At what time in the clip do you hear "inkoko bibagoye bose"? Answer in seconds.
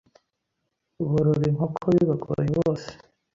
1.51-2.89